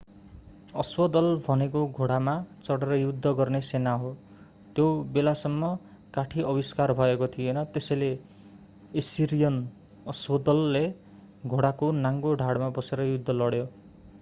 अश्वदल 0.81 1.25
भनेको 1.41 1.81
घोडामा 1.95 2.31
चढेर 2.61 2.93
युद्ध 2.95 3.33
गर्ने 3.39 3.59
सेना 3.67 3.91
हो 4.03 4.13
त्यो 4.75 4.85
बेलासम्म 5.11 5.69
काठी 6.15 6.45
आविष्कार 6.45 6.93
भएको 6.95 7.29
थिएन 7.35 7.61
त्यसैले 7.75 8.09
एसिरियन 8.95 9.61
अश्वदलले 10.07 10.83
घोडाको 11.49 11.91
नाङ्गो 12.01 12.35
ढाडमा 12.39 12.73
बसेर 12.75 13.07
युद्ध 13.07 13.37
लड्यो 13.37 13.71